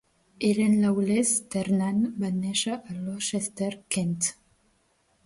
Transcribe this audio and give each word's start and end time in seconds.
Ellen 0.47 0.71
Lawless 0.85 1.33
Ternan 1.55 1.99
va 2.23 2.31
néixer 2.37 2.73
a 2.79 2.97
Rochester, 3.01 3.69
Kent. 3.97 4.17